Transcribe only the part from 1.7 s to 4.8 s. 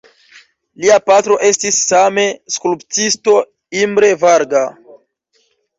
same skulptisto Imre Varga.